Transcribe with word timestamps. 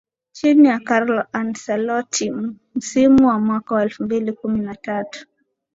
Chini 0.31 0.67
ya 0.67 0.79
Carlo 0.79 1.25
Ancelotti 1.31 2.31
msimu 2.75 3.27
wa 3.27 3.39
mwaka 3.39 3.75
wa 3.75 3.83
elfu 3.83 4.03
mbili 4.03 4.33
kumi 4.33 4.59
na 4.59 4.75
tatu 4.75 5.27